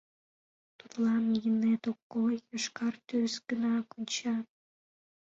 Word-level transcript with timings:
Тудлан 0.77 1.23
еҥет 1.47 1.83
ок 1.91 1.99
кой, 2.13 2.35
йошкар 2.49 2.95
тӱс 3.07 3.33
гына 3.49 3.73
конча. 3.91 4.35